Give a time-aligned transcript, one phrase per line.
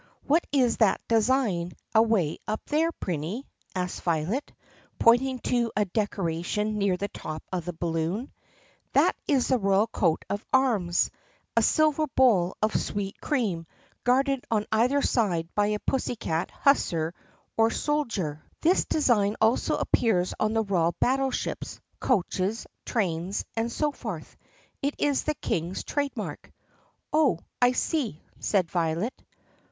[0.25, 3.43] "What is that design away up there, Prinny 4?"
[3.83, 4.51] asked Violet
[4.97, 8.31] pointing to a decoration near the top of the balloon.
[8.93, 11.11] "That is the royal coat of arms—
[11.55, 13.67] a silver bowl of sweet cream
[14.03, 17.13] guarded on either side by a pussycat hussar,
[17.55, 18.43] or soldier.
[18.63, 22.65] 32 THE PUSSYCAT PRINCESS 33 This design also appears on the royal battle ships, coaches,
[22.87, 24.35] trains, and so forth.
[24.81, 26.51] It is the King's trade mark."
[27.13, 29.13] "Oh, I see," said Violet.